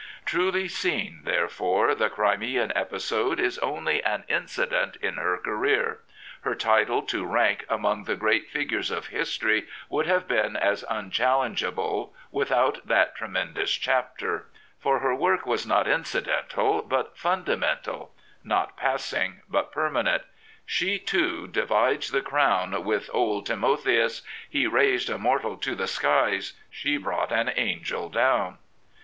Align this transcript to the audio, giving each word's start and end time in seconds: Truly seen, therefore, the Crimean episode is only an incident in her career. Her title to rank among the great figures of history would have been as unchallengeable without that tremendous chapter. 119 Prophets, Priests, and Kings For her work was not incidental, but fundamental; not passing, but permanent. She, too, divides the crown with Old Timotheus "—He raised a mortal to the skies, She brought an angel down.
Truly 0.25 0.67
seen, 0.67 1.19
therefore, 1.25 1.93
the 1.93 2.09
Crimean 2.09 2.73
episode 2.75 3.39
is 3.39 3.59
only 3.59 4.03
an 4.03 4.23
incident 4.27 4.95
in 4.95 5.17
her 5.17 5.37
career. 5.37 5.99
Her 6.41 6.55
title 6.55 7.03
to 7.03 7.23
rank 7.23 7.67
among 7.69 8.05
the 8.05 8.15
great 8.15 8.49
figures 8.49 8.89
of 8.89 9.09
history 9.09 9.67
would 9.89 10.07
have 10.07 10.27
been 10.27 10.55
as 10.55 10.83
unchallengeable 10.89 12.15
without 12.31 12.79
that 12.87 13.13
tremendous 13.15 13.71
chapter. 13.75 14.47
119 14.81 14.81
Prophets, 15.37 15.47
Priests, 15.47 15.65
and 15.65 15.79
Kings 15.85 15.93
For 15.93 15.93
her 15.93 15.93
work 15.93 15.93
was 15.93 15.93
not 15.93 15.99
incidental, 16.67 16.81
but 16.81 17.15
fundamental; 17.15 18.15
not 18.43 18.75
passing, 18.75 19.41
but 19.47 19.71
permanent. 19.71 20.23
She, 20.65 20.97
too, 20.97 21.45
divides 21.47 22.09
the 22.09 22.23
crown 22.23 22.83
with 22.85 23.07
Old 23.13 23.45
Timotheus 23.45 24.23
"—He 24.49 24.65
raised 24.65 25.11
a 25.11 25.19
mortal 25.19 25.57
to 25.57 25.75
the 25.75 25.85
skies, 25.85 26.53
She 26.71 26.97
brought 26.97 27.31
an 27.31 27.51
angel 27.55 28.09
down. 28.09 28.57